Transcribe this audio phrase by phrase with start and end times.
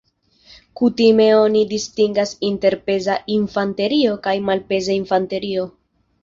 [0.79, 5.69] Kutime oni distingas inter peza infanterio kaj malpeza infanterio.